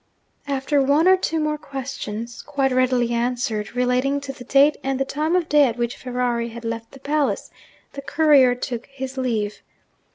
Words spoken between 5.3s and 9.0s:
of day at which Ferrari had left the palace, the courier took